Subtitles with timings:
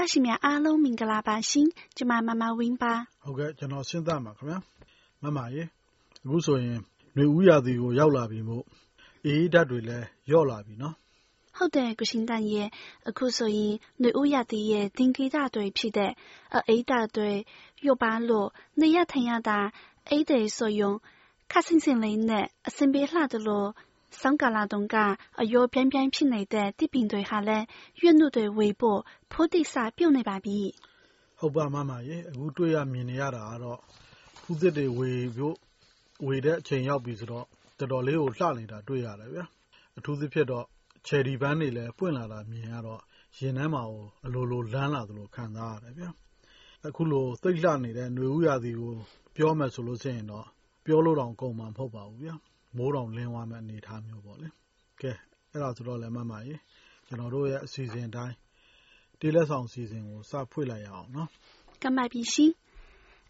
[0.00, 2.92] သားရှင်များအားလုံးမင်္ဂလာပါရှင်ကျမမမဝင်းပါ
[3.24, 4.58] ဟုတ်ကဲ့ကျွန်တော်စဉ်းစားမှာခင်ဗျာ
[5.22, 5.62] မမရေ
[6.24, 6.78] အခုဆိုရင်
[7.14, 8.64] ຫນွေဦးရာသီကိုရောက်လာပြီမို့
[9.24, 10.94] အေးဓာတ်တွေလည်းရော့လာပြီနော်
[11.56, 12.54] ဟုတ်တယ်古新蛋爷，
[13.16, 13.60] 可所以
[14.02, 15.98] 内乌亚的也顶给大堆批的，
[16.54, 17.46] 而 A 大堆
[17.86, 18.30] 又把路
[18.80, 19.50] 内亚太亚大
[20.10, 21.00] A 的所用，
[21.50, 22.32] 卡森森林的
[22.76, 23.74] 身边拉的路
[24.10, 24.96] ခက်စင်စင်လေးနဲ့အစင်ပေးလှတယ်လို့ဆောင်းကာလတုန်းက
[25.40, 27.64] အရောပြင်းပြင်းဖြစ်နေတဲ့တစ်ပင်တွေဟာလည်း
[28.00, 29.00] ရွက်နုတွေဝေဖို့
[29.32, 30.58] ဖိုးတိစာပြုတ်နေပါပြီ။
[31.38, 33.78] ဟုတ်ပါမမရေအခုတွေ့ရမြင်နေရတာကတော့
[34.42, 35.56] ဖူးသစ်တွေဝေဖို့
[36.26, 37.46] ဝေတဲ့အချိန်ရောက်ပြီဆိုတော့
[37.78, 39.44] တော်တော်လေးကိုလှနေတာတွေ့ရတယ်ဗျာ။
[39.98, 40.64] အထူးသဖြင့်တော့
[41.06, 43.00] ချယ်ရီပန်းတွေလည်းပွင့်လာတာမြင်ရတော့
[43.38, 46.10] ရင်ထဲမှာကိုအလိုလိုလန်းလာသလိုခံစားရတယ်ဗျာ။
[46.86, 48.92] အခုလိုသိပ်လှနေတဲ့နွေဦးရာသီကို
[49.36, 50.46] ပြောမယ်ဆိုလို့ရှိရင်တော့
[50.84, 52.36] ပြောလို့တောင်ကုန်မှာမဟုတ်ပါဘူးဗျာ
[52.76, 54.48] မိုးတောင်လင်းသွားမယ့်အနေအထားမျိုးပေါ့လေ
[55.00, 55.12] ကဲ
[55.50, 56.60] အဲ့ဒါဆိုတော့လည်းမမကြီး
[57.06, 58.34] ကျွန်တော်တို့ရဲ့အစီအစဉ်တိုင်း
[59.20, 61.28] တေးလက်ဆောင်အစီအစဉ်ကိုစဖွင့်လိုက်ရအောင်နော်
[61.82, 62.52] ကမ္ဘာပြည်ရှင်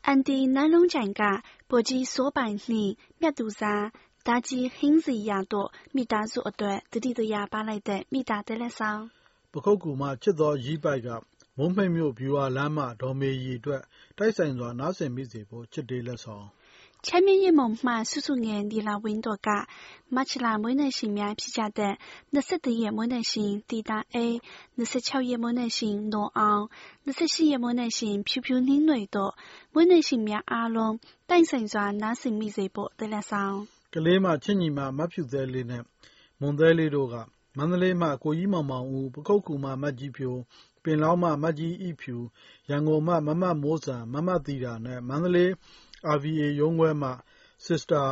[0.07, 1.23] အန်တီနန်းလုံးကြိုင်က
[1.71, 3.85] ပေါ်ကြီးစိုးပိုင်နှင့်မြတ်သူစား
[4.27, 9.03] ဒါကြီးဟင်းစီရတော့မိသားစုအတွက်တတိတရာပါလိုက်တဲ့မိသားတဲလက်ဆောင်
[9.53, 11.09] ပခုတ်ကူမှချစ်တော်ရီးပိုက်က
[11.59, 13.83] မုံမိတ်မြို့ဗျူဟာလမ်းမဒေါ်မေရီအတွက်
[14.19, 16.47] တိုက်ဆိုင်စွာနားဆင်မိစေဖို့ချစ်တေးလက်ဆောင်
[17.02, 19.68] 前面一梦嘛，叔叔眼里那温度噶，
[20.10, 21.98] 马起来没能行面皮家的，
[22.32, 24.42] 那是第也没能行地大 A，
[24.76, 26.70] 那是巧也没能行罗昂，
[27.04, 29.36] 那是西也没能行飘飘零内多，
[29.72, 33.68] 没能行面阿龙，但身上那是米热波的了上。
[33.94, 35.84] ကလေးမချင်းညီမမဖြူသေးလေးနဲ့
[36.40, 37.16] မွန်သေးလေးတို့က
[37.58, 40.36] မန္တလေးမှာကိုကြီးမောင်မောင်ဦးပခုတ်ကူမှာမတ်ကြီးဖြို
[40.84, 42.16] ပင်လောင်းမှာမတ်ကြီးဤဖြူ
[42.70, 45.52] ရန်ကုန်မှာမမမိုးစံမမသီတာနဲ့မန္တလေး
[46.16, 47.10] RVA ရုံးခွဲမှ
[47.66, 48.06] Sister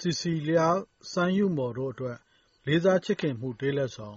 [0.00, 0.68] Cecilia
[1.12, 2.16] စန်းယုမော်တို့အတွက်
[2.66, 4.16] လေးစားချစ်ခင်မှုတေးလက်ဆောင်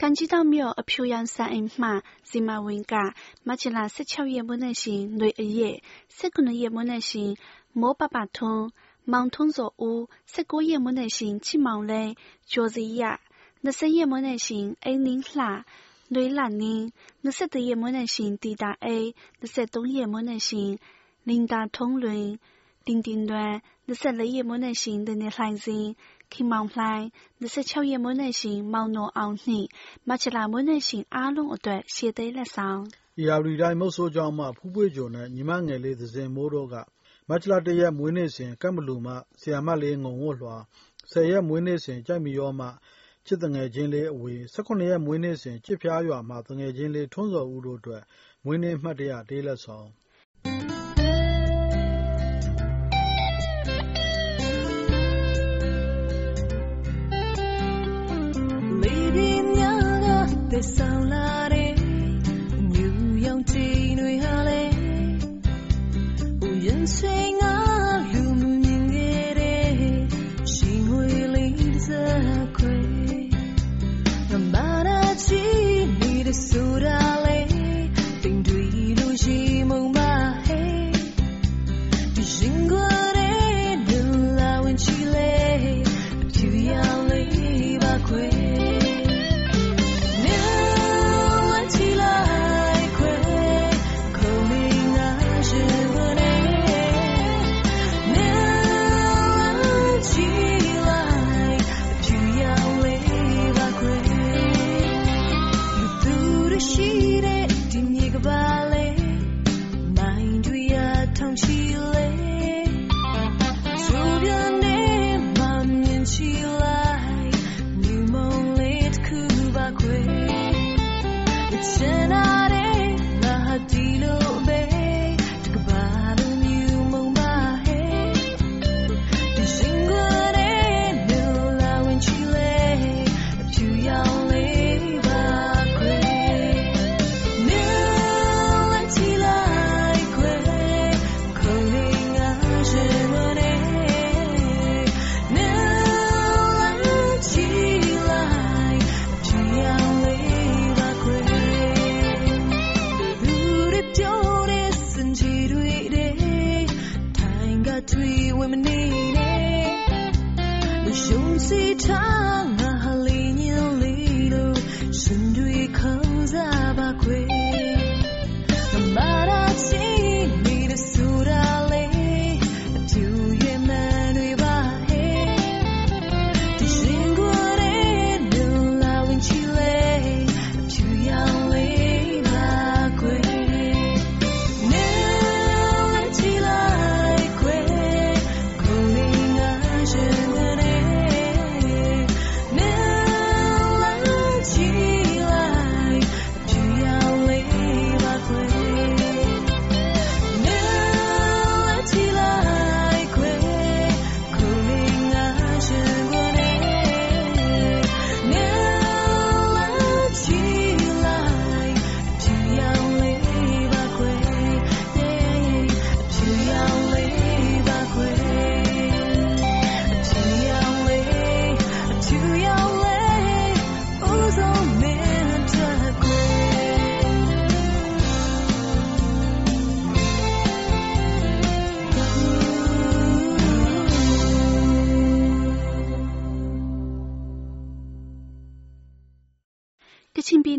[0.00, 0.64] 感激到没有？
[0.88, 7.36] 平阳山恩嘛，是马文噶，马起来十七月没能行，雷二月，十个月没能行，
[7.72, 8.72] 莫爸爸通，
[9.04, 12.16] 忙通作屋，十个月没能行，起忙嘞，
[12.46, 13.20] 脚子呀，
[13.60, 15.64] 那十月没能行，二零啦。
[16.08, 20.78] 雷兰宁，那十的也没能行，地大 A，那十东也没能行，
[21.22, 22.38] 林大通轮。
[22.86, 25.96] 丁丁乱，那是雷也没能行的那来人，
[26.28, 29.70] 看忙来，那是巧也没能行毛诺昂你，
[30.04, 32.90] 马起来没能行阿龙一段写得了上。
[33.14, 36.74] ရာရီတိုင်းမုတ်ဆိုးကြောင်းမှဖူးပွေကျော်နဲ့ညီမငယ်လေးသစင်မိုးတို့က
[37.28, 40.56] မတ်လတရက်မွေးနေ့စဉ်ကတ်မလူမှဆီယာမလေးငုံဝတ်လွှာ
[41.10, 42.66] ဆယ်ရက်မွေးနေ့စဉ်ကြိုက်မီရောမှ
[43.26, 48.02] ချစ်တငယ်ချင်းလေးအဝေး၁၈ရက်မွေးနေ့စဉ်ချစ်ဖျားရွာမှတငယ်ချင်းလေးထွန်းစော်ဦးတို့အတွက်
[48.44, 49.88] မွေးနေ့မှတ်တရတေးလက်ဆောင်
[60.57, 61.26] သစ္ဆော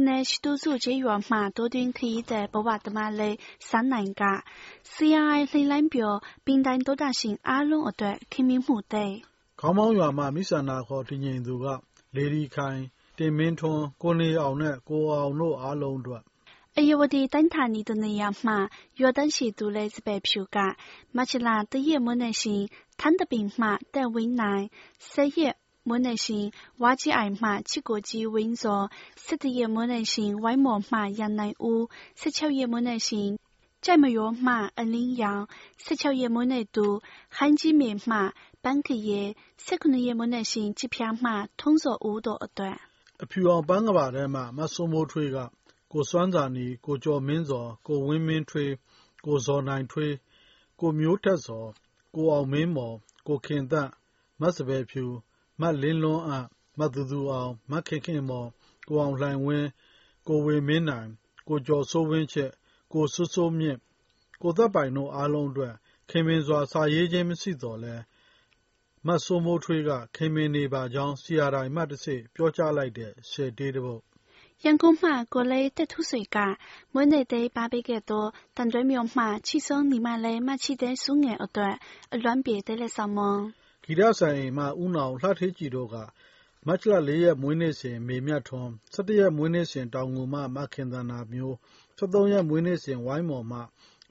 [0.09, 3.37] နယ်ရှိတိုးစုကျေးရွာမှတောတွင်းခရီးသည်ဘဝသမားလေး
[3.69, 4.25] စန်းနိုင်က
[4.93, 9.13] CRI လှိမ့်လိုင်းပျော်ပင်တိုင်သောတာရှင်အားလုံးအတွက်ခင်မင်မှုတဲ့
[9.61, 11.67] ခေါင်းမောင်းရွာမှမိဆန္ဒခေါ်တည်ငြိမ်သူက
[12.17, 12.81] လေဒီခိုင်
[13.19, 16.23] တင်မင်းထွန်းကိုနေအောင်နဲ့ကိုအောင်တို့အားလုံးအတွက်
[16.77, 18.53] အယဝတီတိုင်းဌာနီတနေရာမှ
[19.01, 20.57] ရွာတန်းရှိသူလေးစပယ်ဖြူက
[21.17, 22.63] မချလာတရက်မွန်းနေရှင်
[23.01, 23.47] ထန်းတပင်
[25.89, 28.83] မှတက်ဝင်းနိုင်ဆယ်ရက်မွန်းနေရှင်ဝါကြီးအိုင်မှချစ်ကိုကြီးဝင်းစော
[29.25, 31.81] စစ်တရက်မွန်းနေရှင်ဝိုင်းမော်မှရန်နိုင်ဦး
[32.21, 33.29] 16ရက်မွန်းနေရှင်
[33.85, 35.43] ကြိုက်မရောမှအလင်းရောင်
[35.87, 36.87] 16ရက်မွန်းနေသူ
[37.37, 38.17] ဟိုင်းကြီးမြေမှ
[38.63, 39.23] ပန်းခရဲ
[39.67, 42.77] 19ရက်မွန်းနေရှင်ချစ်ဖျားမှထုံးစော်ဦးတို့အတွက်
[43.23, 45.39] အဖြူအောင်ပန်းကဘာထဲမှာမဆိုးမိုးထွေးက
[45.93, 48.73] ကိုစွမ်းစာနီကိုကျော်မင်းစော်ကိုဝင်းမင်းထွေး
[49.25, 50.15] ကိုဇော်နိုင်ထွေး
[50.81, 51.69] ကိုမျိုးထက်စော်
[52.15, 52.49] ကိုအောင်
[55.61, 56.37] မင်းမော်ကိုခင်တန့်မတ်စပယ်ဖြူမတ်လင်းလွန်းအ
[56.79, 58.49] မတ်သူသူအောင်မတ်ခင်ခင်မော်
[58.89, 59.69] ကိုအောင်လှိုင်ဝင်း
[60.27, 61.09] ကိုဝေမင်းနိုင်
[61.49, 62.51] ကိုကျော်စိုးဝင်းချက်
[62.93, 63.79] ကိုစိုးစိုးမြင့်
[64.43, 65.75] ကိုသက်ပိုင်တို့အားလုံးအတွက်
[66.11, 67.95] ခင်မင်စွာစာရေးခြင်းမရှိတော်လဲ
[69.07, 74.03] မတ်ဆိုးမိုးထွေးကခင်မင်နေပါကြောင်းစီယာတိုင်းမှတ်တစေပြောကြားလိုက်တဲ့ရှယ်တေးတစ်ပုဒ်
[74.65, 76.37] ရန်ကုန်မှကိုလေးတက်ထုဆွေက
[76.93, 78.27] မွေးနေ့သိပါပေးခဲ့သော
[78.57, 81.75] တန်တွဲမြို့မှချီဆုံးညီမလေးမချီတဲ့စုငယ်အတွက်
[82.15, 83.41] အလွမ်းပြေတဲ့လက်ဆောင်မွန်
[83.91, 85.97] ဂီတဆိုင်အိမ်မှဦးနောင် လှထေးကြည်တို့က
[86.67, 91.55] မတ်လ ၄ ရက် မွေးနေ့စဉ် မေမြတ်ထွန်း ၁၁ ရက်မွေးနေ့စဉ် တောင်ငူမှမခင်သန္တာမျိုး
[91.99, 93.59] ၁၃ ရက်မွေးနေ့စဉ် ဝိုင်းမော်မှ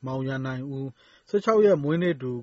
[0.06, 0.88] မောင်ရန်နိုင်ဦး
[1.29, 2.33] ၁၆ ရက်မွေးနေ့တူ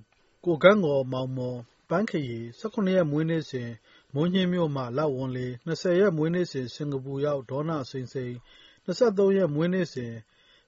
[0.45, 1.59] ကိုကန်းကော်မောင်မော်
[1.91, 3.71] ပန်းခရီ ၁၇ ရက်မွေးနေ့စဉ်
[4.15, 8.35] မွန်းညင်းမြို့မှလောက်ဝန်းလေး ၂၀ ရက်မွေးနေ့စဉ် စင်ကာပူရောက် ဒေါနစိန်စိန်
[8.87, 10.13] ၂၃ ရက်မွေးနေ့စဉ်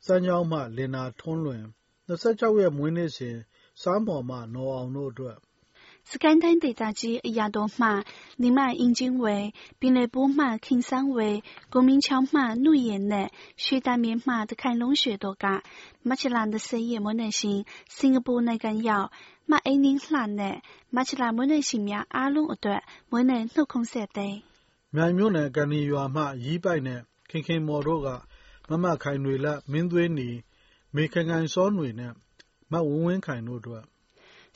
[0.06, 1.62] စမ်းချောင်းမှ လင်နာထွန်းလွင်
[2.08, 2.10] ၂
[2.40, 3.36] ၆ ရက်မွေးနေ့စဉ်
[3.82, 5.38] ဆားမော်မှ နော်အောင်တို့အတွက်
[6.12, 7.88] စကိုင်းတိုင်းဒေသကြီးအရာတော်မှ
[8.42, 9.44] နီမအင်းကျင်းဝယ်
[9.80, 11.36] ပင်လယ်ပိုးမှခင်ဆန်းဝယ်
[11.72, 13.28] ကိုမင်းချောင်းမှနှုတ်ရင်နဲ့
[13.64, 15.46] ရွှေတမ်းမြေမှတခိုင်လုံးရွှေတို့က
[16.08, 17.58] မချလာ20ရက်မွေးနေ့ရှင်
[17.96, 19.08] စင်ကာပူနိုင်ငံရောက်
[19.50, 20.56] မအိန်းင်းလှနဲ့
[20.96, 24.34] မချလာမွေးနေ့ရှင်များအားလုံးအတွက်မွေးနေ့နှုတ်ခွန်းဆက်တဲ့
[24.94, 28.08] မြိုင်မြို့နယ်ကန်ဒီရွာမှရီးပိုက်နဲ့ခင်ခင်မော်တို့က
[28.68, 30.28] မမခိုင်နွေလမင်းသွေးနီ
[30.94, 32.12] မေခိုင်ခိုင်စောနွေနဲ့
[32.72, 33.74] မဝင်းဝင်းခိုင်တို့အတွ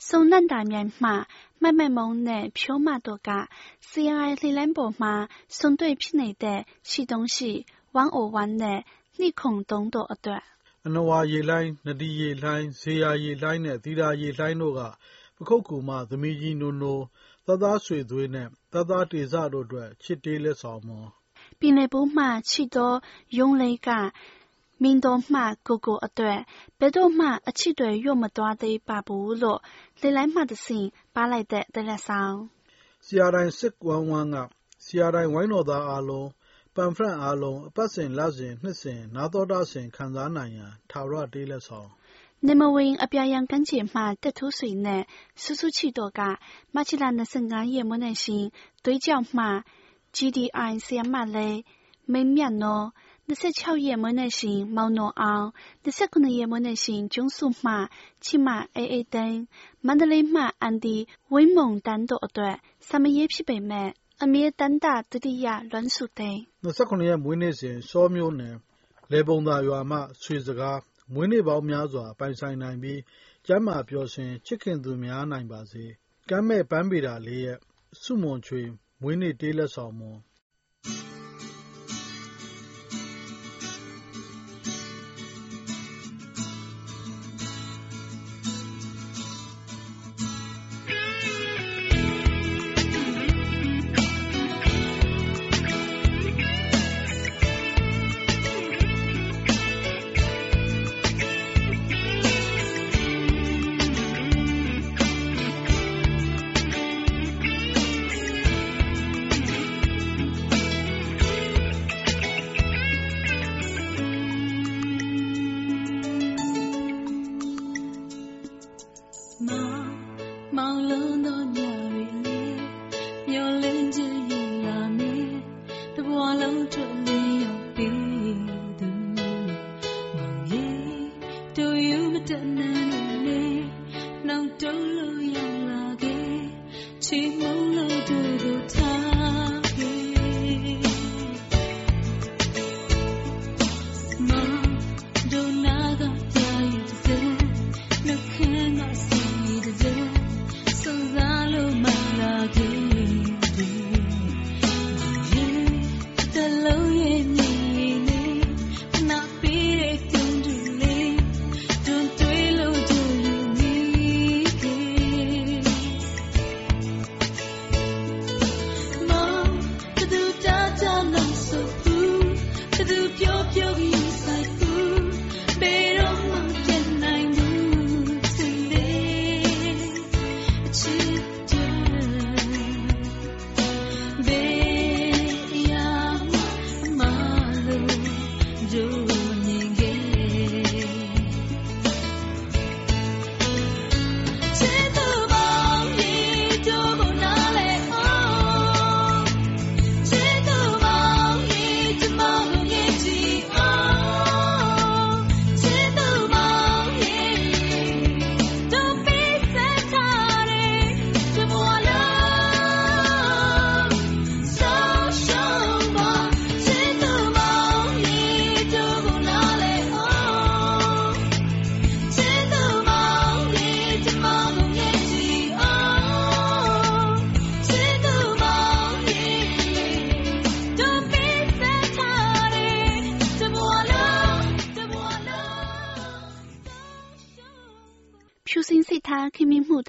[0.08, 1.10] စုံလန့်တာမြိုင်မှ
[1.62, 3.30] 麦麦萌နဲ့ဖြိုးမတို့က
[3.90, 5.14] CRI လှိလန်းပေါ်မှာ
[5.58, 6.60] ဆုံတွေ့ဖြစ်နေတဲ့
[6.90, 7.52] ရှိတုံးရှိ
[7.94, 8.80] ဝမ်အိုဝမ်နဲ့
[9.18, 10.42] နှိခုံတုံးတို့အတွက်
[10.86, 14.80] အနဝါရေလိုင်းနဒီရေလိုင်းဇေယရေလိုင်းနဲ့သီရာရေလိုင်းတို့က
[15.36, 17.00] ပခုတ်ကူမှသမီးကြီးနိုနို
[17.46, 21.08] သသားဆွေသွေးနဲ့သသားတေဇတို့အတွက်ချစ်တေးလက်ဆောင်မော်
[21.60, 22.96] ပင်လယ်ဘူးမှချီတော့
[23.38, 23.88] ယုံလေးက
[24.81, 26.39] မင်းတော်မှကိုကိုအတွက်
[26.79, 29.59] ဘယ်တော့မှအချစ်တွေရွတ်မသွားသေးပါဘူးလို့
[29.99, 30.85] လှိလန်းမှတဆင်
[31.15, 32.35] ပါလိုက်တဲ့တလက်ဆောင်
[33.05, 34.37] စီယာတိုင်းစစ်ဝမ်းဝမ်းက
[34.85, 36.29] စီယာတိုင်းဝိုင်းတော်သားအားလုံး
[36.75, 41.89] ပန်ဖရန့်အားလုံးအပတ်စဉ်လစဉ်နှစ်စဉ်နာတော်တာစဉ်ခံစားနိုင်ရန်ထာဝရတေးလက်ဆောင်
[42.47, 45.03] နေမဝင်အပြာရန်ကန်းချေမှတက်ထူးဆွေနဲ့
[45.41, 46.21] ဆူဆူချီတို့က
[46.75, 47.09] မချလာ
[47.41, 48.45] 25ရက်မွေးနေ့ရှင်
[48.83, 49.45] တွေးကြောက်မှ
[50.15, 51.57] GDI ဆီယမလေး
[52.11, 52.85] မိန်မြတ်နော်
[53.29, 55.47] 26ရက်မွေးနေ့ရှင်မောင်နော်အောင်
[55.85, 57.73] 29ရက်မွေးနေ့ရှင်ကျုံးစုမှ
[58.25, 59.39] ချိမအေးအေးသိန်း
[59.85, 60.95] မန္တလေးမှအန်ဒီ
[61.33, 62.55] ဝင်းမုံတန်းတို့အတွက်
[62.87, 63.89] စမရေးဖြစ်ပေမဲ့
[64.23, 68.55] အမေတန်တာတတိယလွမ်းစုသိန်း29ရက်မွေးနေ့စဉ်စောမျိုးနယ်
[69.11, 70.79] လေပုံသာရွာမှဆွေစကား
[71.13, 72.99] မွေးနေ့ပေါင်းများစွာပိုင်ဆိုင်နိုင်ပြီး
[73.47, 75.83] ကျမ်းမာပျော်ရွှင်ချစ်ခင်သူများနိုင်ပါစေ
[76.29, 77.57] ကမ်းမဲ့ပန်းပေတာလေးရဲ့
[78.01, 78.61] စုမွန်ချွေ
[79.01, 80.17] မွေးနေ့တေးလက်ဆောင်မွန်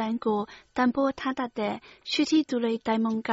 [0.01, 1.75] ထားခင်မင်မှုတိုင်းကိုတန်ဖိုးထားတတ်တဲ့
[2.11, 3.31] ရွှေထီသူလေးတိုင်းမုံက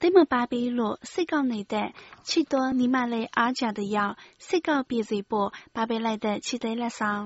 [0.00, 1.88] တိတ်မပါပြီးလို့စိတ်ကောက်နေတဲ့
[2.28, 4.14] ချစ်တော်ညီမလေးအားကြတဲ့ရောက်
[4.46, 7.24] စိတ်ကောက်ပြေစီဖို့ပါပေးလိုက်တဲ့ချစ်တဲ့လက်ဆောင်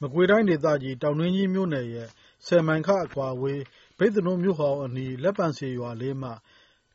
[0.00, 2.08] မကွေတိုင်းဒေသကြီးတောင်တွင်းကြီးမြို့နယ်ရဲ့
[2.46, 3.62] ဆယ်မိုင်ခအကွာဝေး
[3.98, 6.32] ဘိတ်သနုမြို့ဟောင်းအနီးလက်ပံစီရွာလေးမှာ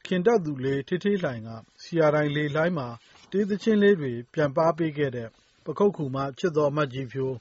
[0.06, 1.50] ခင်တက်သူလေးထိထိလှိုင်က
[1.82, 2.88] စီယာတိုင်းလေလိုင်းမှာ
[3.32, 5.30] တေးသချင်းလေးတွေပြန်ပါပေးခဲ့တဲ့
[5.66, 7.36] ပခုတ်ကူမှချစ်တော်မတ်ကြီးဖြိုး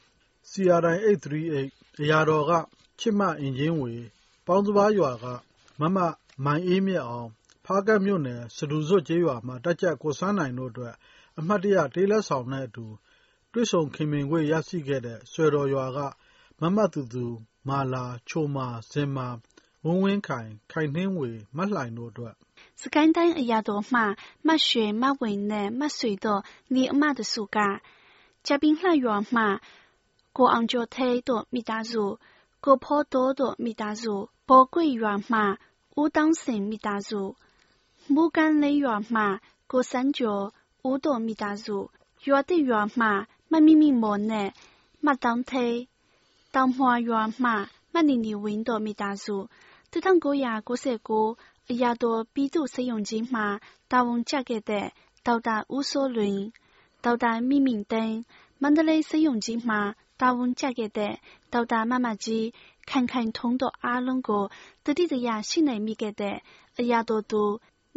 [0.51, 2.53] စီယာတိုင်း838အရာတော်က
[3.01, 3.93] ချစ်မအင်ဂျင်ဝေ
[4.47, 5.25] ပေါင်းစပါးရွာက
[5.81, 5.99] မမ
[6.45, 7.29] မိုင်အေးမြက်အောင်
[7.65, 10.95] ဖားကတ်မြို့နယ်စဒူဇွတ်ကျေးရွာမှာတက်ကြက်ကိုစန်းနိုင်တို့အတွက်
[11.39, 12.87] အမှတ်တရ တေးလက်ဆောင်နဲ့အတူ
[13.53, 15.99] တွေ့ဆုံခင်မင်ခွင့်ရရှိခဲ့တဲ့ ဆွေတော်ရွာက
[16.61, 17.27] မမသူသူ
[17.69, 19.29] မာလာ ချိုမာ ဇင်မာ
[19.85, 22.35] ဝင်းဝင်းခိုင် ခိုင်နှင်းဝေမတ်လှိုင်တို့အတွက်
[22.83, 24.01] စကိုင်းတိုင်းအရာတော်မှ
[24.47, 26.41] မတ်ရွှေမတ်ဝိန်နဲ့မတ်ဆွေတို့
[26.75, 27.59] ညီအမတစုက
[28.47, 29.43] ကြပင်းလှရွာမှ
[30.37, 32.05] ကိုအောင်ကျော်သေးတို့ မိသားစု
[32.65, 34.15] ကိုဖောတိုးတို့မိသားစု
[34.49, 35.39] ဘော်ကွေရွာမှ
[36.01, 37.21] ဦးတောင်းစင်မိသားစု
[38.15, 39.23] မူကန်လေးရွာမှ
[39.71, 40.45] ကိုစန်းကျော်
[40.89, 41.77] ဦးတို့မိသားစု
[42.27, 43.07] ရွာတိရွာမှ
[43.51, 44.49] မမိမိမော်နဲ့
[45.05, 45.77] မတ်တောင်းသေး
[46.55, 47.51] တောင်မွာရွာမှ
[47.95, 49.37] မနီနီဝင်းတို့မိသားစု
[49.93, 53.43] 1999အရာတော်ပြည်သူ့စေယုံကြီးမှ
[53.91, 54.87] တာဝန်ကျခဲ့တဲ့
[55.27, 56.39] ဒေါက်တာဦးစိုးလွင်
[57.05, 58.17] ဒေါက်တာမိမင်သိန်း
[58.63, 59.77] မန္တလေးစေယုံကြီးမှ
[60.21, 61.13] တာဝန်ကျခဲ့တဲ့
[61.53, 62.47] ဒေါက်တာမမကြီး
[62.91, 64.45] ခိုင်ခိုင်ထုံးတို့အားလုံးကို
[64.85, 66.37] တတိတရရှိနိုင်မိခဲ့တဲ့
[66.79, 67.43] အရာတော်သူ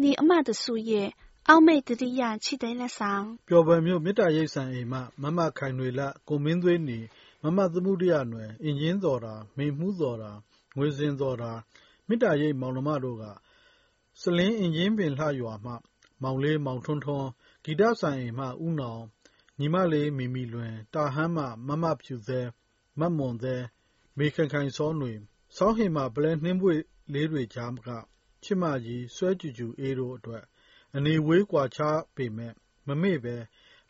[0.01, 1.09] ညီအမတစုရဲ့
[1.47, 6.99] အောက်မေ့တတိယချစ်တဲ့လက်ဆောင် ပျော်ပံမြို့ မေတ္တာရိပ်ဆန်အိမ်မှ မမခိုင်တွေလကိုမင်းသွေးနေ
[7.43, 10.31] မမသမှုတရားနွယ် အင်ဂျင်တော်တာမိန်မှုတော်တာ
[10.75, 11.51] ငွေစင်တော်တာ
[12.07, 13.23] မေတ္တာရိပ်မောင်နှမတို့က
[14.21, 15.73] စလင်း အင်ဂျင်ပင်လှရွာမှ
[16.23, 17.29] မောင်လေး မောင်ထွန်းထွန်း
[17.63, 19.03] ဂီတဆိုင်အိမ်မှဥနောင်
[19.59, 22.41] ညီမလေးမီမီလွင်တာဟမ်းမှမမဖြူသဲ
[22.99, 23.55] မတ်မွန်သဲ
[24.17, 25.13] မေခိုင်ခိုင်စောຫນွေ
[25.55, 26.75] စောင်းဟင်မှပလဲနှင်းပွေ
[27.13, 27.89] လေးတွေကြားက
[28.43, 30.43] ချစ်မကြီးဆွဲကြူကြူအေးတို့အတွက်
[30.95, 32.53] အနေဝေးကွာခြားပေမဲ့
[32.87, 33.35] မမေ့ပဲ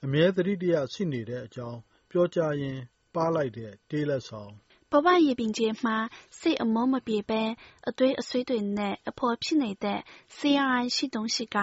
[0.04, 1.80] အမြဲတတိတရရှိနေတဲ့အကြောင်း
[2.10, 2.82] ပြောကြားရင်း
[3.16, 4.54] ပါလိုက်တဲ့တေးလက်ဆောင်
[4.96, 5.98] ဘဝရေပြင်ကျဲမှာ
[6.40, 7.42] စိတ်အမောမပြေပဲ
[7.90, 10.00] အသွေးအဆွေးတွေနဲ့အဖော်ဖြစ်နေတဲ့
[10.38, 11.58] CRI ရှိတုံးရှိက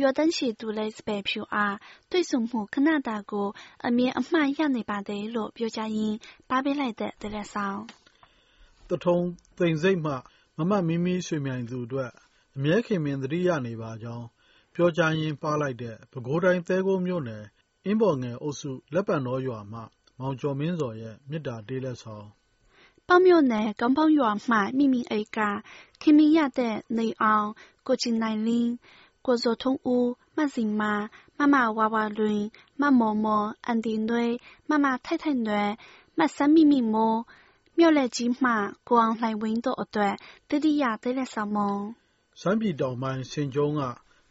[0.00, 1.76] ရွာတန်းရှိသူလေးစပယ်ဖြူအား
[2.10, 3.48] တွေ့ဆုံမှုခဏတာကို
[3.86, 6.16] အမြင်အမှန်ရနေပါတယ်လို့ပြောကြရင်း
[6.50, 7.80] ပါပေးလိုက်တဲ့တဲ့လက်ဆောင်
[8.88, 9.18] တထုံ
[9.58, 10.14] သိမ်စိတ်မှ
[10.58, 12.10] မမမီမီရွှေမြိုင်သူအတွက်
[12.56, 14.26] အမြဲခင်မင်တတိရနေပါကြောင်း
[14.74, 17.44] ပြောကြားရင်းပါလိုက်တဲ့ပဲခူးတိုင်းသဲကုန်းမြို့နယ်
[17.84, 19.80] အင်းပေါ်ငယ်အုပ်စုလက်ပံတော်ရွာမှ
[20.18, 22.28] မောင်ကျော်မင်းစော်ရဲ့မေတ္တာတေးလက်ဆောင်
[23.10, 25.38] ပေါမြို့နယ်ကောင်းပေါရွာမှမိမိအိတ်က
[26.00, 27.48] ခင်မင်ရတဲ့နေအောင်
[27.86, 28.72] ကိုချင်နိုင်လင်း
[29.26, 30.92] ကိုဇော်ထုံးဦးမတ်စီမာ
[31.38, 32.42] မမဝါဝါလွင်
[32.80, 34.26] မမော်မော်အန်တီနွေ
[34.68, 35.70] မမထိုက်ထိုက်နွယ်
[36.18, 37.20] မဆမ်းမိမိမိုး
[37.78, 38.52] မြို့လက်ကြီးမှ
[38.88, 40.14] ကိုအောင်လှိုင်ဝင်းတို့အတွက်
[40.48, 41.74] တတိယသေးလက်ဆောင်မုံ
[42.40, 43.82] စမ်းပြည်တောင်ပိုင်းစင်ကျုံးက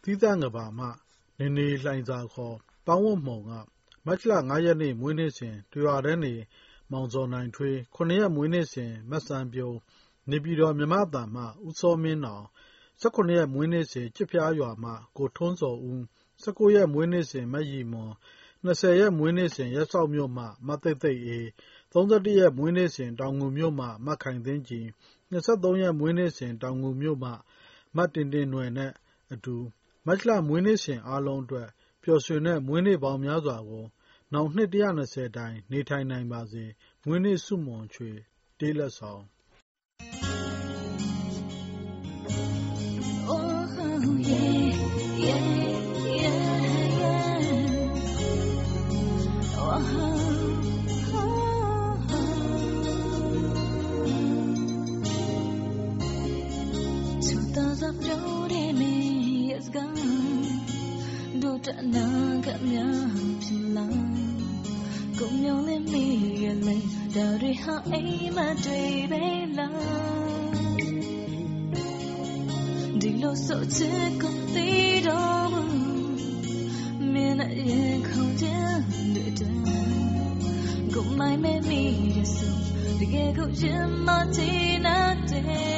[0.02, 0.86] သီးသန့်ကဘာမှ
[1.38, 2.56] နေနေလှိုင်စာခေါ်
[2.86, 3.52] ပေါင်းဝတ်မှုံက
[4.06, 6.34] မတ်လ9ရက်နေ့မွေးနေ့စဉ်တရွာတန်းနေ
[6.92, 9.76] မောင်စော်နိုင်ထွေး9ရက်မွေးနေ့စဉ်မတ်စံပြုံး
[10.30, 12.44] နေပြည်တော် မြမတန်မှ ဦးစောမင်းနောင်
[13.02, 16.00] 18ရက်မွေးနေ့စဉ်ချစ်ဖျားရွာမှ ကိုထွန်းစော်ဦး
[16.42, 18.12] 19ရက်မွေးနေ့စဉ်မတ်ရီမွန်
[18.66, 21.46] 20ရက်မွေးနေ့စဉ်ရက်စောက်မြို့မှ မသိတ်သိတ်အေး
[21.92, 24.86] 31ရက်မွေးနေ့စဉ် တောင်ငူမြို့မှ မခိုင်သိန်းကြည်
[25.32, 27.30] 23ရက်မွေးနေ့စဉ် တောင်ငူမြို့မှ
[27.96, 28.92] မတင်တင်နွယ်နဲ့
[29.32, 29.56] အတူ
[30.06, 31.68] မတ်လ မွေးနေ့စဉ်အားလုံးအတွက်
[32.02, 33.84] ပျော်ရွှင်တဲ့ မွေးနေ့ပေါင်းများစွာကို
[34.32, 36.64] နောက်နှစ်120တိုင်နေထိုင်နိုင်ပါစေ။
[37.06, 38.10] ငွေနေ့စုမွန်ချွေ
[38.58, 39.22] တေးလက်ဆောင်
[57.58, 58.27] 2009
[61.66, 64.14] đã nỡ gặp nhau hằng trên lắng
[65.18, 66.80] cùng nhau lên đi gần mình
[67.14, 69.82] đào đi họ ấy mà trời bé lắng
[73.02, 75.50] đi lô sợ chết cũng tí đó,
[76.98, 78.80] miền lại yên không chết
[79.14, 79.46] đợi chờ
[80.94, 85.77] cũng mãi mê mi đã sống để nghe câu chuyện mà chỉ nát tên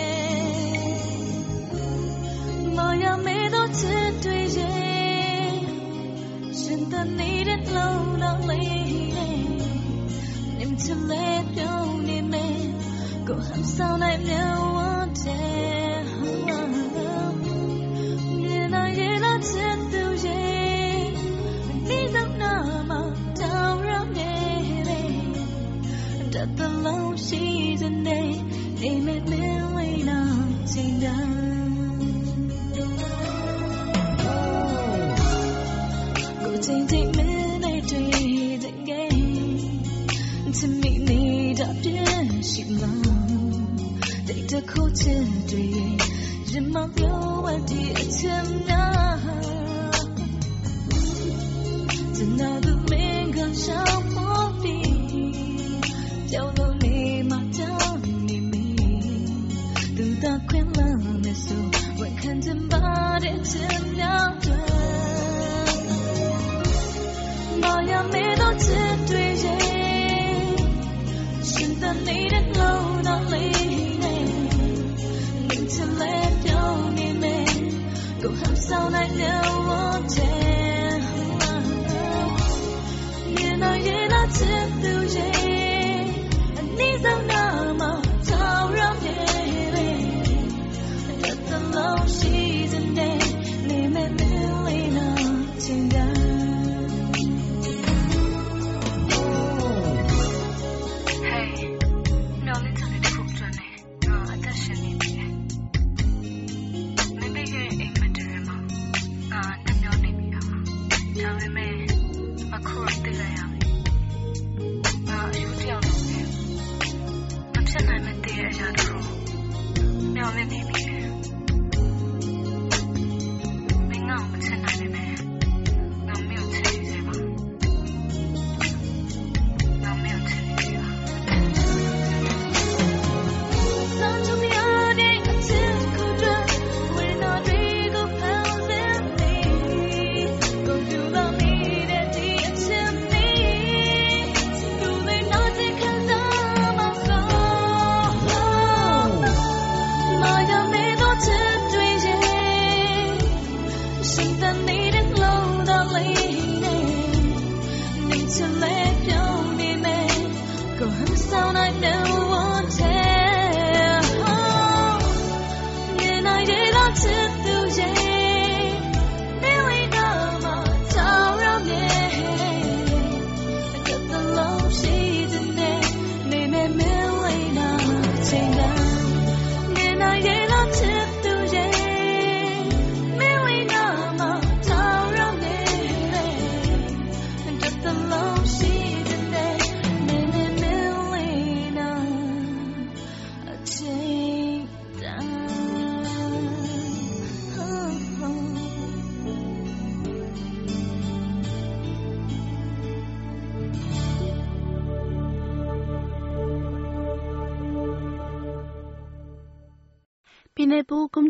[37.91, 39.83] to the game
[40.53, 43.10] to meet me up there she long
[44.71, 45.97] take the coach to you
[46.47, 49.00] you my yo what the attempt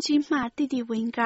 [0.00, 1.20] 鸡马弟弟ဝင်က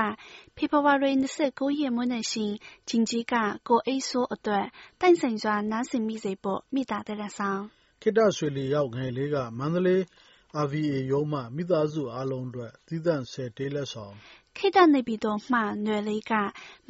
[0.57, 2.53] ဖေဖော်ဝါရီ29ရက်မွန်းနေ့ရှင်
[2.89, 3.35] ဂျင်ကြီးက
[3.69, 4.67] ကိုအိတ်ဆိုးအတွက်
[5.01, 7.63] တိုင်ဆိုင်စွာနားဆင်မိစေဖို့မိသားတဲ့ဆောင်
[8.03, 10.03] ခေတ္တရွှေလီရောက်ငယ်လေးကမန္တလေး
[10.65, 14.15] RVA ရုံးမှမိသားစုအားလုံးအတွက်သီးသန့်10တေးလက်ဆောင်
[14.58, 16.34] ခေတ္တနေပြည်တော်မှနွယ်လေးက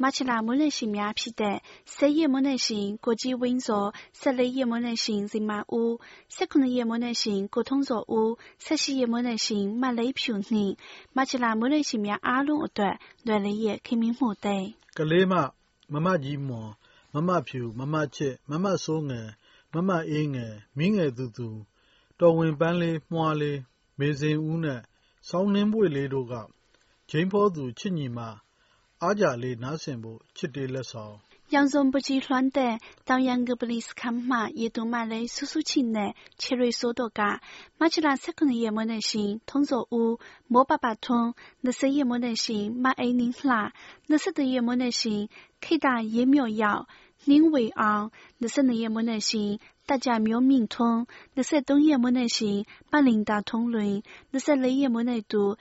[0.02, 1.56] မချလာမွန်းနေ့ရှင်များဖြစ်တဲ့
[1.96, 3.86] 10ရက်မွန်းနေ့ရှင်ကိုကြီးဝင်းစော
[4.22, 5.90] 14ရက်မွန်းနေ့ရှင်ဇီမာဦး
[6.36, 8.28] 19ရက်မွန်းနေ့ရှင်ကိုထုံးစောဦး
[8.66, 10.74] 18ရက်မွန်းနေ့ရှင်မလေးဖြူနှင့်
[11.16, 12.94] မချလာမွန်းနေ့ရှင်များအားလုံးအတွက်
[13.26, 14.64] နွယ်လေးရဲ့ခင်မင်းမှုတဲ့
[14.98, 15.34] ကလေးမ
[15.92, 16.70] မမကြီးမွန်
[17.14, 19.28] မမဖြူမမချစ်မမဆိုးငယ်
[19.74, 21.48] မမအေးငယ်မင်းငယ်သူသူ
[22.18, 23.58] တော်ဝင်ပန်းလေးမွှားလေး
[23.98, 24.80] မေစင်ဦးနဲ့
[25.28, 26.34] ဆောင်းနှင်းပွေလေးတို့က
[27.09, 28.19] ဂျိမ်းဖောသူချစ်ညီမ
[29.01, 37.41] အားကြလေးနားဆင်ဖို့ချစ်တေးလက်ဆောင် က 杨宗不及乱的，当杨个不里斯看嘛，也都买来叔叔亲的，切瑞索多噶，
[37.77, 43.73] 马起来才可能也没能行，通作屋，莫爸爸通，那是也没能行，马爱宁啦，
[44.07, 45.27] 那是的也没能行，
[45.59, 46.87] 开大也苗药，
[47.25, 49.59] 宁为昂，那是的也没能行。
[49.85, 55.57] 大家苗明通，那些东也没能行，把领导通论，那些雷也没能读，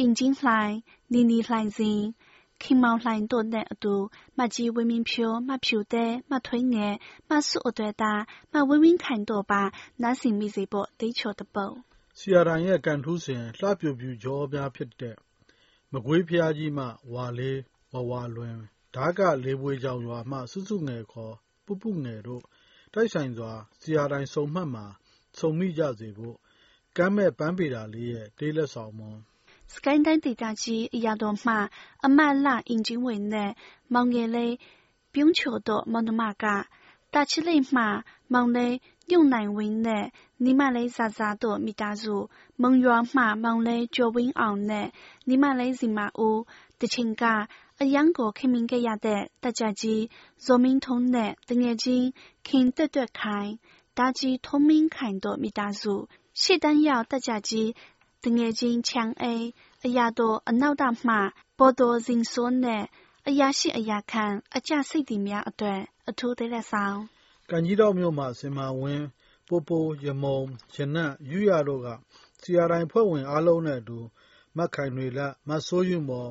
[0.00, 0.82] 引进来，
[1.12, 2.14] 你你来人。
[2.62, 3.94] ခင်မောင်လှိုင်တို့တဲ့အတူ
[4.38, 6.94] မကြီးဝင်းမင်းဖြိုမဖြူတဲ့မထွေးငယ်
[7.28, 8.12] မဆုအတွေ့တာ
[8.52, 9.62] မဝင်းဝင်းခိုင်တို့ပါ
[10.02, 11.74] နားစင်မိစေဖို့တိတ်ချော်တပုတ်
[12.18, 15.16] ဆီယာတိုင်ရဲ့ကန်ထူးစဉ်လှပြူပြူကြောများဖြစ်တဲ့
[15.92, 17.58] မကွေးဖျားကြီးမှဝါလေး
[17.92, 18.56] ဝဝလွင်
[18.94, 21.34] ဓာကလေးပွေးကြောင်ရွာမှစုစုငယ်ခေါ်
[21.66, 22.42] ပုပုငယ်တို့
[22.94, 24.86] တိုက်ဆိုင်စွာဆီယာတိုင်စုံမှတ်မှာ
[25.38, 26.36] စုံမိကြစေဖို့
[26.96, 29.18] ကမ်းမဲ့ပန်းပေတာလေးရဲ့တေးလက်ဆောင်မွန်
[29.73, 31.53] စကိုင်းတိုင်းဒေသကြီးအရာတော်မှ
[32.05, 33.51] အမတ်လအင်ဂျင်ဝင်နဲ့
[33.93, 34.53] မောင်ငယ်လေး
[35.13, 36.45] ပြုံးချိုတို့မောင်နှမက
[37.13, 37.81] တာချီလိမှ
[38.33, 38.75] မောင်လေး
[39.09, 40.05] ညုံနိုင်ဝင်းနဲ့
[40.43, 42.15] နီမလေးဇာဇာတို့မိသားစု
[42.61, 44.87] မုံရွာမှမောင်လေးကျော်ဝင်းအောင်နဲ့
[45.29, 46.39] နီမလေးစီမဦး
[46.79, 47.23] တချင်းက
[47.81, 50.03] အရန်ကိုခင်မင်ခဲ့ရတဲ့တကြကြီး
[50.45, 52.07] ဇော်မင်းထုံးနဲ့တငယ်ချင်း
[52.47, 53.51] ခင်တွတ်တွတ်ခိုင်
[53.97, 55.93] ဒါကြီးထုံးမင်းခိုင်တို့မိသားစု
[56.41, 57.69] ရှေ့တန်းရောက်တကြကြီး
[58.25, 59.45] တငယ်ချင်းချန်အေး
[59.85, 61.13] အရာတော်အနောက်တမှ
[61.57, 62.83] ပေါ်တော်စင်စွန်းနဲ့
[63.27, 66.97] အရာရှိအရာခံအကြစိတ်တီများအတွက်အထူးသေးလက်ဆောင်
[67.49, 69.05] ကန်ကြီးတော်မြို့မှာစင်မာဝင်း
[69.47, 70.39] ပိုပိုရမုံ
[70.75, 71.87] ရနတ်ယူရတို့က
[72.41, 73.99] စီယာတိုင်းဖွဲ့ဝင်အားလုံးနဲ့အတူ
[74.57, 76.29] မတ်ခိုင်တွေလက်မဆိုးယူမော်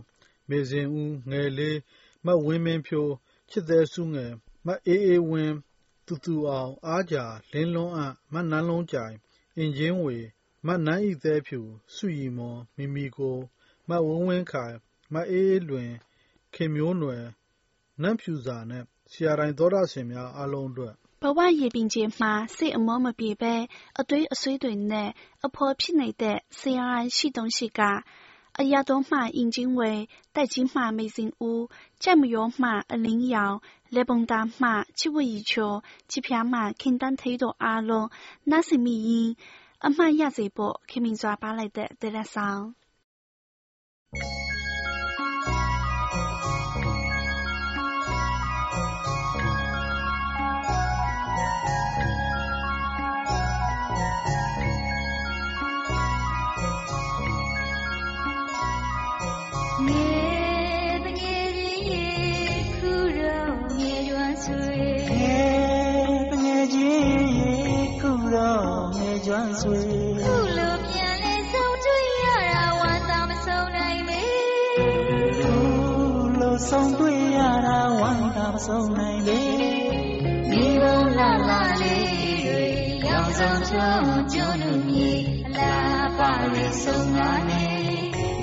[0.48, 1.78] မေစင်ဦးငယ်လေး
[2.24, 3.12] မတ်ဝင်းမင်းဖြိုး
[3.50, 4.32] ချစ်သေးစုငယ်
[4.66, 5.54] မတ်အေးအေးဝင်း
[6.06, 9.14] တူတူအောင်အားကြာလင်းလွန်းအံ့မတ်နန်းလုံးကြိုင်
[9.56, 10.16] အင်ဂျင်းဝေ
[10.66, 11.60] မတ်နန်းဤသေးဖြူ
[11.94, 13.38] စုရီမော်မီမီကို
[13.88, 14.76] မတ်ဝင်းဝင်းခိုင်
[15.12, 15.90] မတ်အေးအေးလွင်
[16.54, 17.24] ခင်မျိုးနွယ်
[18.02, 23.54] နန့်ဖြူစာနဲ့ဆီယာတိုင်းသောတာရှင်များအားလုံးအတွက်ဘဝရေပင်ကျမှာစိတ်အမောမပြေပဲ
[24.00, 25.10] အသွေးအဆွေးတွေနဲ့
[25.46, 27.80] အဖော်ဖြစ်နေတဲ့ဆရာရှိတုံးရှိက
[28.60, 29.92] အရာတော်မှအင်ဂျင်ဝေ
[30.34, 31.64] တိုက်ကြီးမှမေစင်ဦး
[32.02, 33.56] ကြက်မရောမှအလင်းရောင်
[33.94, 35.72] လေပုံသားမှချစ်ဝရီချို
[36.10, 38.08] ချစ်ဖျားမှခင်တန်းသေးတို့အားလုံး
[38.50, 39.30] နားစင်မိရင်
[39.86, 42.83] အမှန်ရစေဖို့ ခင်မင်စွာပါလိုက်တဲ့တဲလက်ဆောင်င
[78.66, 79.44] ဆုံးနိုင်လေ
[80.50, 80.84] မိဘ
[81.18, 82.06] လာလာလေး
[82.46, 82.64] တွေ
[83.06, 83.94] ရောင်ဆောင်ချုံ
[84.32, 85.10] ကျွန်းလူမြေ
[85.46, 87.66] အလားပါရဆုံးငါနေ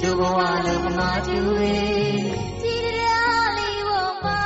[0.02, 1.80] ဒုဘဝလုံးမတူရေ
[2.62, 4.42] ကြည်တရားလေးပေါ်မှာ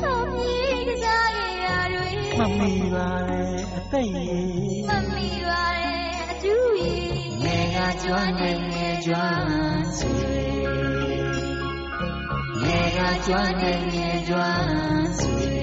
[0.00, 4.40] ဆုံးပြေးကြခဲ့ရတွေမမီပါရဲ့အသိရေ
[4.88, 6.94] မမီပါရဲ့အတူရေ
[7.42, 10.57] ငယ်ကကျွမ်းနေငယ်ကျွမ်းဆွေငယ်
[12.98, 15.57] ကကျွမ်းနေငယ်ကျွမ်းဆွေ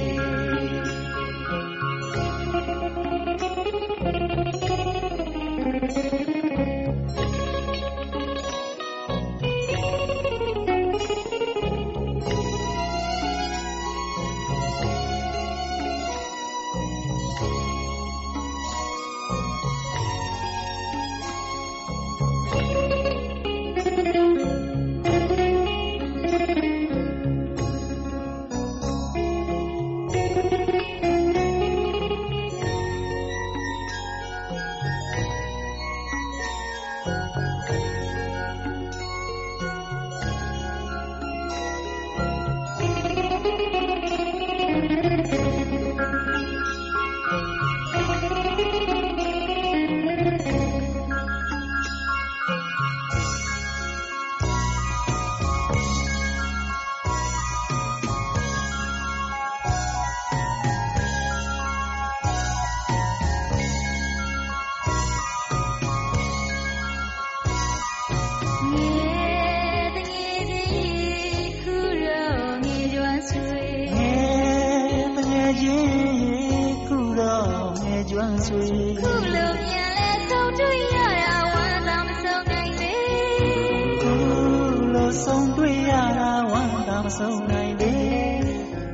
[85.05, 87.95] ခုလိုဆုံးတွေ့ရတာဝမ်းသာမဆုံးနိုင်လေ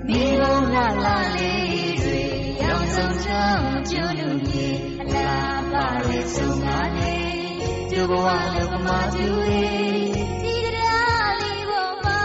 [0.07, 0.41] မိဘ
[0.73, 2.19] လာလာလေးတွေ
[2.61, 7.41] ရောင်စုံချောင်းကျွလူကြီးအလားပါလေဆုံးငါလေး
[7.91, 10.11] ကျဘဝလောကမှာပြူလေး
[10.43, 12.21] ဒီတရားလေးပေါ်မှာ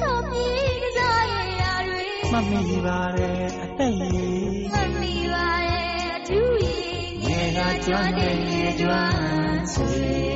[0.00, 10.35] ဆုံးပြီးကစားရရာတွေမမိပါတယ်အသက်ရည်မမီပါရဲ့အထူးကြီးရေကကျွမ်းတဲ့ရေကျွမ်းဆွေရေက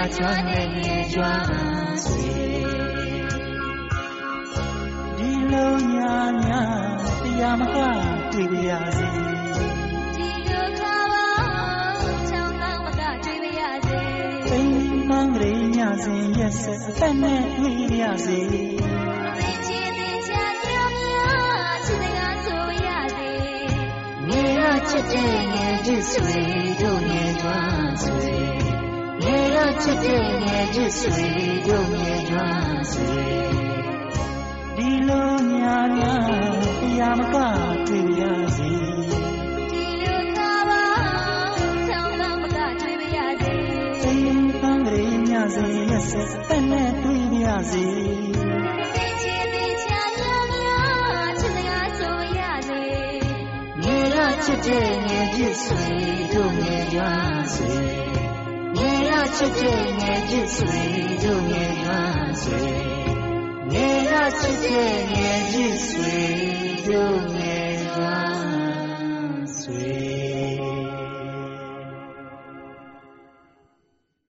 [0.00, 2.28] မ်းတဲ့ရေကျွမ်းဆွေ
[5.16, 6.62] ဒီလိုညာညာ
[7.22, 7.78] တရားမက
[8.32, 9.08] တွေ့ပါရစေ
[10.16, 11.26] ဒီလိုကားပါ
[12.30, 14.00] ချောင်းကောင်းမကတွေ့ပါရစေ
[14.48, 14.72] ပိန်
[15.08, 18.68] မန်းကလေးညစဉ်ရက်ဆက်အသက်နဲ့တွေ့ပါရစေသင်
[19.66, 23.32] ချင်တဲ့ချာပြောများချစ်စကားဆိုရစေ
[24.26, 26.40] မြေရချစ်တဲ့ငယ်ချစ်ဆွေ
[26.80, 28.67] တို့ငယ်ကျွမ်းဆွေ
[29.20, 31.28] မြေရချစ်တဲ့ငယ်ချစ်ဆွေ
[31.66, 33.10] တို့ငယ်ကျွမ်းဆွေ
[34.76, 36.14] ဒီလိုညာညာ
[36.80, 37.36] တရားမက
[37.86, 38.72] တွေ့ပါရစေ
[39.70, 40.84] ဒီလိုကားပါ
[41.88, 43.56] ချောင်းကောင်းမကတွေ့ပါရစေ
[44.00, 47.86] စိန်ပန်းကလေးညစဉ်ရက်ဆက်အသက်နဲ့တွေ့ပါရစေ
[48.94, 52.82] သင်ချင်တဲ့ချာပြောများချစ်စကားဆိုရစေ
[53.80, 55.84] မြေရချစ်တဲ့ငယ်ချစ်ဆွေ
[56.32, 58.17] တို့ငယ်ကျွမ်းဆွေမြေရချစ်
[59.18, 60.82] တဲ့ငယ်ချစ်ဆွေ
[61.22, 62.66] တို့ငယ်ကျွမ်းဆွေ
[63.70, 66.18] မြေရချစ်တဲ့ငယ်ချစ်ဆွေ
[66.86, 67.47] တို့ငယ်